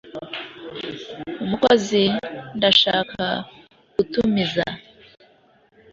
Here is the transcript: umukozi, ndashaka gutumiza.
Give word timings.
umukozi, 1.43 2.03
ndashaka 2.57 3.23
gutumiza. 3.95 4.65